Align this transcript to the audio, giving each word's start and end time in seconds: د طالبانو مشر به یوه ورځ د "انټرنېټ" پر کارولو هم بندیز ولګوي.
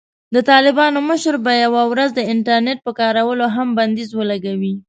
د 0.35 0.37
طالبانو 0.51 0.99
مشر 1.09 1.35
به 1.45 1.51
یوه 1.63 1.83
ورځ 1.91 2.09
د 2.15 2.19
"انټرنېټ" 2.33 2.79
پر 2.85 2.93
کارولو 2.99 3.45
هم 3.55 3.67
بندیز 3.77 4.09
ولګوي. 4.19 4.73